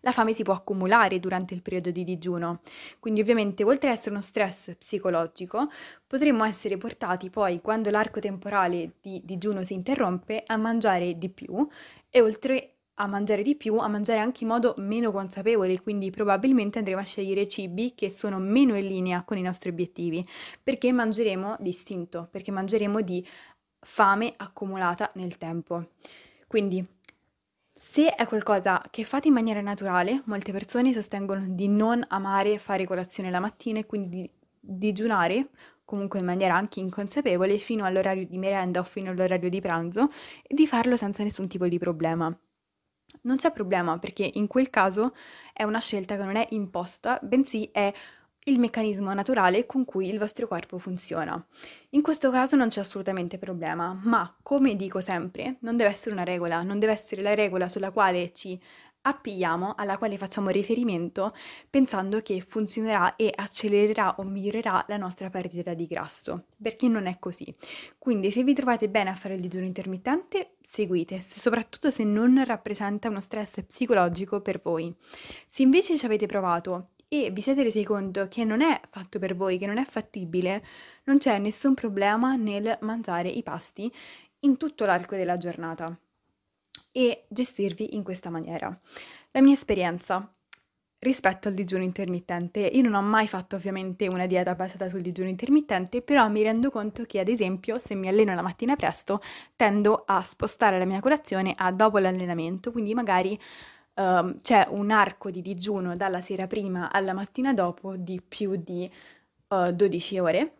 la 0.00 0.12
fame 0.12 0.32
si 0.32 0.42
può 0.42 0.54
accumulare 0.54 1.20
durante 1.20 1.54
il 1.54 1.62
periodo 1.62 1.90
di 1.90 2.04
digiuno, 2.04 2.60
quindi 2.98 3.20
ovviamente 3.20 3.64
oltre 3.64 3.88
ad 3.88 3.96
essere 3.96 4.12
uno 4.14 4.22
stress 4.22 4.74
psicologico, 4.76 5.68
potremmo 6.06 6.44
essere 6.44 6.76
portati 6.76 7.30
poi, 7.30 7.60
quando 7.60 7.90
l'arco 7.90 8.20
temporale 8.20 8.94
di 9.00 9.20
digiuno 9.24 9.64
si 9.64 9.74
interrompe, 9.74 10.42
a 10.46 10.56
mangiare 10.56 11.18
di 11.18 11.28
più 11.28 11.66
e 12.08 12.20
oltre 12.20 12.74
a 12.94 13.06
mangiare 13.06 13.42
di 13.42 13.56
più, 13.56 13.78
a 13.78 13.88
mangiare 13.88 14.20
anche 14.20 14.44
in 14.44 14.50
modo 14.50 14.74
meno 14.78 15.10
consapevole, 15.10 15.80
quindi 15.80 16.10
probabilmente 16.10 16.78
andremo 16.78 17.00
a 17.00 17.04
scegliere 17.04 17.48
cibi 17.48 17.94
che 17.94 18.10
sono 18.10 18.38
meno 18.38 18.76
in 18.76 18.86
linea 18.86 19.22
con 19.24 19.38
i 19.38 19.42
nostri 19.42 19.70
obiettivi, 19.70 20.26
perché 20.62 20.92
mangeremo 20.92 21.56
distinto, 21.60 22.28
perché 22.30 22.50
mangeremo 22.50 23.00
di 23.00 23.26
fame 23.80 24.32
accumulata 24.36 25.10
nel 25.14 25.36
tempo. 25.38 25.90
Quindi 26.46 26.86
se 27.72 28.14
è 28.14 28.26
qualcosa 28.26 28.82
che 28.90 29.04
fate 29.04 29.28
in 29.28 29.34
maniera 29.34 29.60
naturale, 29.62 30.22
molte 30.26 30.52
persone 30.52 30.92
sostengono 30.92 31.46
di 31.48 31.66
non 31.68 32.04
amare 32.08 32.58
fare 32.58 32.84
colazione 32.84 33.30
la 33.30 33.40
mattina 33.40 33.78
e 33.78 33.86
quindi 33.86 34.08
di 34.10 34.30
digiunare, 34.60 35.48
comunque 35.84 36.18
in 36.18 36.26
maniera 36.26 36.54
anche 36.54 36.80
inconsapevole, 36.80 37.56
fino 37.56 37.84
all'orario 37.84 38.26
di 38.26 38.36
merenda 38.36 38.80
o 38.80 38.84
fino 38.84 39.10
all'orario 39.10 39.48
di 39.48 39.60
pranzo 39.60 40.10
e 40.42 40.54
di 40.54 40.66
farlo 40.66 40.96
senza 40.96 41.22
nessun 41.22 41.48
tipo 41.48 41.68
di 41.68 41.78
problema. 41.78 42.36
Non 43.22 43.36
c'è 43.36 43.50
problema 43.50 43.98
perché 43.98 44.30
in 44.34 44.46
quel 44.46 44.70
caso 44.70 45.14
è 45.52 45.62
una 45.64 45.80
scelta 45.80 46.16
che 46.16 46.24
non 46.24 46.36
è 46.36 46.46
imposta, 46.50 47.18
bensì 47.22 47.68
è 47.72 47.92
il 48.44 48.58
meccanismo 48.58 49.12
naturale 49.12 49.66
con 49.66 49.84
cui 49.84 50.08
il 50.08 50.18
vostro 50.18 50.48
corpo 50.48 50.78
funziona. 50.78 51.44
In 51.90 52.02
questo 52.02 52.30
caso 52.30 52.56
non 52.56 52.68
c'è 52.68 52.80
assolutamente 52.80 53.38
problema, 53.38 53.98
ma 54.02 54.34
come 54.42 54.76
dico 54.76 55.00
sempre, 55.00 55.56
non 55.60 55.76
deve 55.76 55.90
essere 55.90 56.14
una 56.14 56.24
regola, 56.24 56.62
non 56.62 56.78
deve 56.78 56.92
essere 56.92 57.20
la 57.22 57.34
regola 57.34 57.68
sulla 57.68 57.90
quale 57.90 58.32
ci 58.32 58.58
appigliamo, 59.02 59.74
alla 59.76 59.96
quale 59.96 60.18
facciamo 60.18 60.50
riferimento, 60.50 61.34
pensando 61.68 62.20
che 62.20 62.40
funzionerà 62.40 63.16
e 63.16 63.32
accelererà 63.34 64.16
o 64.18 64.24
migliorerà 64.24 64.84
la 64.88 64.96
nostra 64.96 65.30
perdita 65.30 65.74
di 65.74 65.86
grasso, 65.86 66.44
perché 66.60 66.88
non 66.88 67.06
è 67.06 67.18
così. 67.18 67.54
Quindi 67.98 68.30
se 68.30 68.42
vi 68.42 68.54
trovate 68.54 68.88
bene 68.88 69.10
a 69.10 69.14
fare 69.14 69.34
il 69.34 69.40
digiuno 69.40 69.64
intermittente, 69.64 70.56
seguite, 70.66 71.20
soprattutto 71.20 71.90
se 71.90 72.04
non 72.04 72.42
rappresenta 72.44 73.08
uno 73.08 73.20
stress 73.20 73.62
psicologico 73.62 74.40
per 74.40 74.60
voi. 74.62 74.94
Se 75.46 75.62
invece 75.62 75.96
ci 75.96 76.04
avete 76.04 76.26
provato 76.26 76.90
e 77.12 77.30
vi 77.32 77.40
siete 77.40 77.64
resi 77.64 77.82
conto 77.82 78.28
che 78.28 78.44
non 78.44 78.60
è 78.60 78.80
fatto 78.88 79.18
per 79.18 79.34
voi, 79.34 79.58
che 79.58 79.66
non 79.66 79.78
è 79.78 79.84
fattibile, 79.84 80.64
non 81.04 81.18
c'è 81.18 81.38
nessun 81.38 81.74
problema 81.74 82.36
nel 82.36 82.78
mangiare 82.82 83.28
i 83.28 83.42
pasti 83.42 83.92
in 84.40 84.56
tutto 84.56 84.84
l'arco 84.84 85.16
della 85.16 85.36
giornata 85.36 85.98
e 86.92 87.24
gestirvi 87.28 87.96
in 87.96 88.04
questa 88.04 88.30
maniera. 88.30 88.78
La 89.32 89.42
mia 89.42 89.54
esperienza 89.54 90.32
rispetto 91.00 91.48
al 91.48 91.54
digiuno 91.54 91.82
intermittente, 91.82 92.60
io 92.60 92.82
non 92.82 92.94
ho 92.94 93.02
mai 93.02 93.26
fatto 93.26 93.56
ovviamente 93.56 94.06
una 94.06 94.26
dieta 94.26 94.54
basata 94.54 94.88
sul 94.88 95.00
digiuno 95.00 95.28
intermittente, 95.28 96.02
però 96.02 96.28
mi 96.28 96.42
rendo 96.42 96.70
conto 96.70 97.04
che 97.06 97.18
ad 97.18 97.28
esempio 97.28 97.78
se 97.80 97.96
mi 97.96 98.06
alleno 98.06 98.34
la 98.34 98.42
mattina 98.42 98.76
presto 98.76 99.20
tendo 99.56 100.04
a 100.06 100.22
spostare 100.22 100.78
la 100.78 100.84
mia 100.84 101.00
colazione 101.00 101.54
a 101.56 101.72
dopo 101.72 101.98
l'allenamento, 101.98 102.70
quindi 102.70 102.94
magari 102.94 103.36
uh, 104.00 104.36
c'è 104.40 104.66
un 104.70 104.90
arco 104.90 105.30
di 105.30 105.42
digiuno 105.42 105.96
dalla 105.96 106.20
sera 106.20 106.46
prima 106.46 106.90
alla 106.90 107.12
mattina 107.12 107.52
dopo 107.52 107.96
di 107.96 108.22
più 108.26 108.56
di 108.56 108.90
uh, 109.48 109.54
eh, 109.66 109.74
12 109.74 110.18
ore 110.18 110.54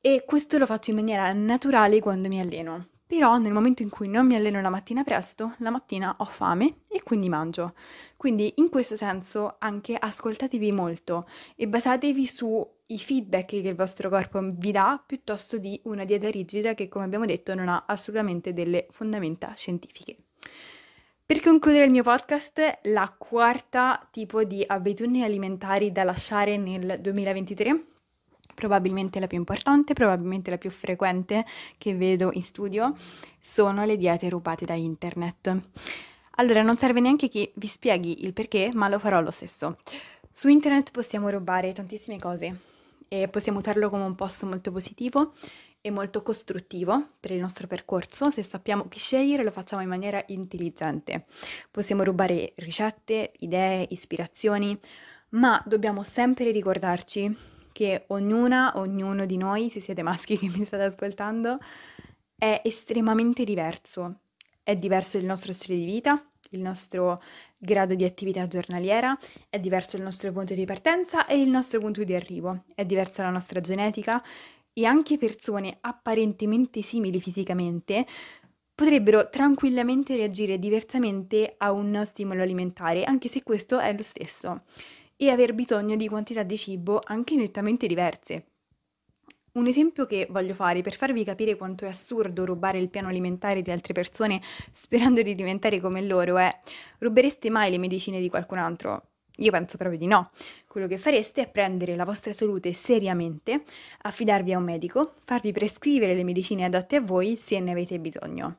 e 0.00 0.24
questo 0.26 0.58
lo 0.58 0.66
faccio 0.66 0.90
in 0.90 0.96
maniera 0.96 1.32
naturale 1.32 2.00
quando 2.00 2.28
mi 2.28 2.40
alleno. 2.40 2.88
Però 3.06 3.36
nel 3.36 3.52
momento 3.52 3.82
in 3.82 3.90
cui 3.90 4.08
non 4.08 4.26
mi 4.26 4.34
alleno 4.34 4.60
la 4.60 4.70
mattina 4.70 5.04
presto, 5.04 5.54
la 5.58 5.70
mattina 5.70 6.16
ho 6.18 6.24
fame 6.24 6.80
e 6.88 7.02
quindi 7.02 7.28
mangio. 7.28 7.74
Quindi 8.16 8.54
in 8.56 8.70
questo 8.70 8.96
senso 8.96 9.56
anche 9.58 9.94
ascoltatevi 9.94 10.72
molto 10.72 11.26
e 11.54 11.68
basatevi 11.68 12.26
sui 12.26 12.98
feedback 12.98 13.46
che 13.46 13.68
il 13.68 13.74
vostro 13.74 14.08
corpo 14.08 14.40
vi 14.54 14.72
dà 14.72 15.02
piuttosto 15.06 15.58
di 15.58 15.78
una 15.84 16.04
dieta 16.04 16.30
rigida 16.30 16.74
che 16.74 16.88
come 16.88 17.04
abbiamo 17.04 17.26
detto 17.26 17.54
non 17.54 17.68
ha 17.68 17.84
assolutamente 17.86 18.52
delle 18.52 18.86
fondamenta 18.90 19.52
scientifiche. 19.54 20.16
Per 21.26 21.40
concludere 21.40 21.86
il 21.86 21.90
mio 21.90 22.02
podcast, 22.02 22.80
la 22.82 23.10
quarta 23.16 24.06
tipo 24.10 24.44
di 24.44 24.62
abitudini 24.66 25.24
alimentari 25.24 25.90
da 25.90 26.04
lasciare 26.04 26.58
nel 26.58 26.98
2023, 27.00 27.84
probabilmente 28.54 29.18
la 29.20 29.26
più 29.26 29.38
importante, 29.38 29.94
probabilmente 29.94 30.50
la 30.50 30.58
più 30.58 30.68
frequente 30.68 31.46
che 31.78 31.94
vedo 31.94 32.28
in 32.34 32.42
studio, 32.42 32.94
sono 33.40 33.86
le 33.86 33.96
diete 33.96 34.28
rubate 34.28 34.66
da 34.66 34.74
internet. 34.74 35.60
Allora, 36.32 36.60
non 36.60 36.76
serve 36.76 37.00
neanche 37.00 37.30
che 37.30 37.52
vi 37.54 37.68
spieghi 37.68 38.26
il 38.26 38.34
perché, 38.34 38.68
ma 38.74 38.90
lo 38.90 38.98
farò 38.98 39.22
lo 39.22 39.30
stesso. 39.30 39.78
Su 40.30 40.48
internet 40.48 40.90
possiamo 40.90 41.30
rubare 41.30 41.72
tantissime 41.72 42.18
cose 42.18 42.54
e 43.08 43.28
possiamo 43.28 43.60
usarlo 43.60 43.88
come 43.88 44.04
un 44.04 44.14
posto 44.14 44.44
molto 44.44 44.70
positivo 44.70 45.32
e 45.86 45.90
molto 45.90 46.22
costruttivo 46.22 47.08
per 47.20 47.32
il 47.32 47.40
nostro 47.40 47.66
percorso. 47.66 48.30
Se 48.30 48.42
sappiamo 48.42 48.88
che 48.88 48.98
scegliere 48.98 49.44
lo 49.44 49.50
facciamo 49.50 49.82
in 49.82 49.88
maniera 49.88 50.24
intelligente. 50.28 51.26
Possiamo 51.70 52.04
rubare 52.04 52.54
ricette, 52.56 53.32
idee, 53.40 53.86
ispirazioni, 53.90 54.78
ma 55.30 55.62
dobbiamo 55.66 56.02
sempre 56.02 56.50
ricordarci 56.52 57.36
che 57.70 58.04
ognuna, 58.06 58.72
ognuno 58.76 59.26
di 59.26 59.36
noi, 59.36 59.68
se 59.68 59.82
siete 59.82 60.02
maschi 60.02 60.38
che 60.38 60.48
mi 60.48 60.64
state 60.64 60.84
ascoltando, 60.84 61.58
è 62.38 62.62
estremamente 62.64 63.44
diverso 63.44 64.20
È 64.62 64.74
diverso 64.76 65.18
il 65.18 65.26
nostro 65.26 65.52
stile 65.52 65.76
di 65.76 65.84
vita, 65.84 66.24
il 66.52 66.62
nostro 66.62 67.20
grado 67.58 67.94
di 67.94 68.04
attività 68.04 68.46
giornaliera, 68.48 69.14
è 69.50 69.58
diverso 69.58 69.96
il 69.96 70.02
nostro 70.02 70.32
punto 70.32 70.54
di 70.54 70.64
partenza 70.64 71.26
e 71.26 71.38
il 71.38 71.50
nostro 71.50 71.78
punto 71.78 72.02
di 72.04 72.14
arrivo, 72.14 72.62
è 72.74 72.86
diversa 72.86 73.22
la 73.22 73.30
nostra 73.30 73.60
genetica 73.60 74.22
e 74.74 74.84
anche 74.84 75.16
persone 75.16 75.78
apparentemente 75.80 76.82
simili 76.82 77.20
fisicamente 77.20 78.04
potrebbero 78.74 79.30
tranquillamente 79.30 80.16
reagire 80.16 80.58
diversamente 80.58 81.54
a 81.58 81.70
un 81.70 82.02
stimolo 82.04 82.42
alimentare, 82.42 83.04
anche 83.04 83.28
se 83.28 83.42
questo 83.42 83.78
è 83.78 83.94
lo 83.94 84.02
stesso, 84.02 84.64
e 85.16 85.30
aver 85.30 85.54
bisogno 85.54 85.94
di 85.96 86.08
quantità 86.08 86.42
di 86.42 86.58
cibo 86.58 87.00
anche 87.04 87.36
nettamente 87.36 87.86
diverse. 87.86 88.46
Un 89.52 89.68
esempio 89.68 90.04
che 90.06 90.26
voglio 90.30 90.54
fare 90.54 90.82
per 90.82 90.96
farvi 90.96 91.22
capire 91.22 91.56
quanto 91.56 91.84
è 91.84 91.88
assurdo 91.88 92.44
rubare 92.44 92.78
il 92.78 92.90
piano 92.90 93.06
alimentare 93.06 93.62
di 93.62 93.70
altre 93.70 93.92
persone 93.92 94.40
sperando 94.72 95.22
di 95.22 95.36
diventare 95.36 95.80
come 95.80 96.02
loro 96.02 96.38
è 96.38 96.50
rubereste 96.98 97.50
mai 97.50 97.70
le 97.70 97.78
medicine 97.78 98.18
di 98.18 98.28
qualcun 98.28 98.58
altro? 98.58 99.13
Io 99.38 99.50
penso 99.50 99.76
proprio 99.76 99.98
di 99.98 100.06
no. 100.06 100.30
Quello 100.68 100.86
che 100.86 100.98
fareste 100.98 101.42
è 101.42 101.50
prendere 101.50 101.96
la 101.96 102.04
vostra 102.04 102.32
salute 102.32 102.72
seriamente, 102.72 103.64
affidarvi 104.02 104.52
a 104.52 104.58
un 104.58 104.64
medico, 104.64 105.14
farvi 105.24 105.52
prescrivere 105.52 106.14
le 106.14 106.24
medicine 106.24 106.64
adatte 106.64 106.96
a 106.96 107.00
voi 107.00 107.36
se 107.36 107.58
ne 107.58 107.72
avete 107.72 107.98
bisogno. 107.98 108.58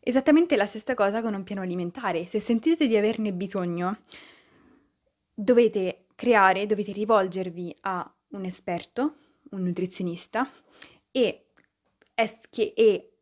Esattamente 0.00 0.56
la 0.56 0.66
stessa 0.66 0.94
cosa 0.94 1.22
con 1.22 1.34
un 1.34 1.44
piano 1.44 1.62
alimentare. 1.62 2.26
Se 2.26 2.40
sentite 2.40 2.86
di 2.86 2.96
averne 2.96 3.32
bisogno, 3.32 3.98
dovete 5.32 6.06
creare, 6.14 6.66
dovete 6.66 6.92
rivolgervi 6.92 7.76
a 7.82 8.12
un 8.30 8.44
esperto 8.44 9.14
un 9.50 9.62
nutrizionista 9.62 10.50
e, 11.10 11.46
esche- 12.14 12.74
e 12.74 13.12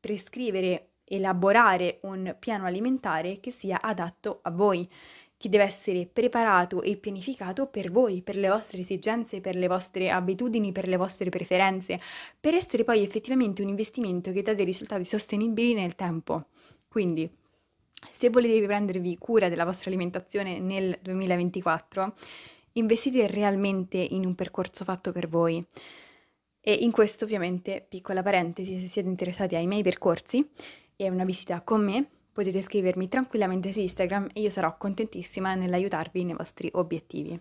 prescrivere, 0.00 0.90
elaborare 1.04 1.98
un 2.02 2.34
piano 2.38 2.64
alimentare 2.64 3.40
che 3.40 3.50
sia 3.50 3.80
adatto 3.80 4.40
a 4.42 4.50
voi, 4.50 4.88
che 5.44 5.50
deve 5.50 5.64
essere 5.64 6.08
preparato 6.10 6.80
e 6.80 6.96
pianificato 6.96 7.66
per 7.66 7.90
voi, 7.90 8.22
per 8.22 8.36
le 8.36 8.48
vostre 8.48 8.78
esigenze, 8.78 9.42
per 9.42 9.56
le 9.56 9.66
vostre 9.66 10.08
abitudini, 10.08 10.72
per 10.72 10.88
le 10.88 10.96
vostre 10.96 11.28
preferenze, 11.28 12.00
per 12.40 12.54
essere 12.54 12.82
poi 12.82 13.02
effettivamente 13.02 13.60
un 13.60 13.68
investimento 13.68 14.32
che 14.32 14.40
dà 14.40 14.54
dei 14.54 14.64
risultati 14.64 15.04
sostenibili 15.04 15.74
nel 15.74 15.96
tempo. 15.96 16.46
Quindi, 16.88 17.30
se 18.10 18.30
volete 18.30 18.64
prendervi 18.64 19.18
cura 19.18 19.50
della 19.50 19.66
vostra 19.66 19.90
alimentazione 19.90 20.60
nel 20.60 20.98
2024, 21.02 22.14
investire 22.72 23.26
realmente 23.26 23.98
in 23.98 24.24
un 24.24 24.34
percorso 24.34 24.82
fatto 24.82 25.12
per 25.12 25.28
voi. 25.28 25.62
E 26.58 26.72
in 26.72 26.90
questo 26.90 27.24
ovviamente, 27.24 27.84
piccola 27.86 28.22
parentesi, 28.22 28.80
se 28.80 28.88
siete 28.88 29.10
interessati 29.10 29.56
ai 29.56 29.66
miei 29.66 29.82
percorsi 29.82 30.48
e 30.96 31.06
a 31.06 31.10
una 31.10 31.26
visita 31.26 31.60
con 31.60 31.84
me, 31.84 32.08
potete 32.34 32.60
scrivermi 32.60 33.08
tranquillamente 33.08 33.70
su 33.70 33.78
Instagram 33.78 34.30
e 34.32 34.40
io 34.40 34.50
sarò 34.50 34.76
contentissima 34.76 35.54
nell'aiutarvi 35.54 36.24
nei 36.24 36.34
vostri 36.34 36.68
obiettivi. 36.72 37.40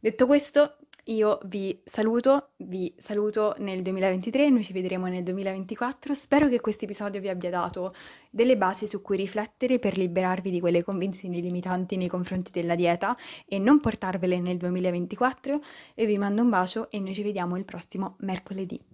Detto 0.00 0.26
questo, 0.26 0.78
io 1.08 1.38
vi 1.44 1.78
saluto, 1.84 2.52
vi 2.56 2.94
saluto 2.96 3.54
nel 3.58 3.82
2023, 3.82 4.48
noi 4.48 4.64
ci 4.64 4.72
vedremo 4.72 5.06
nel 5.06 5.22
2024. 5.22 6.14
Spero 6.14 6.48
che 6.48 6.60
questo 6.60 6.84
episodio 6.84 7.20
vi 7.20 7.28
abbia 7.28 7.50
dato 7.50 7.94
delle 8.30 8.56
basi 8.56 8.86
su 8.86 9.02
cui 9.02 9.18
riflettere 9.18 9.78
per 9.78 9.98
liberarvi 9.98 10.50
di 10.50 10.60
quelle 10.60 10.82
convinzioni 10.82 11.42
limitanti 11.42 11.98
nei 11.98 12.08
confronti 12.08 12.50
della 12.52 12.74
dieta 12.74 13.14
e 13.46 13.58
non 13.58 13.80
portarvele 13.80 14.40
nel 14.40 14.56
2024. 14.56 15.60
E 15.94 16.06
vi 16.06 16.16
mando 16.16 16.40
un 16.40 16.48
bacio 16.48 16.90
e 16.90 16.98
noi 16.98 17.14
ci 17.14 17.22
vediamo 17.22 17.58
il 17.58 17.66
prossimo 17.66 18.16
mercoledì. 18.20 18.93